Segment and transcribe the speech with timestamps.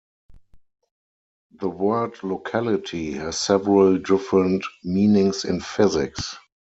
[1.59, 6.37] The word locality has several different meanings in physics.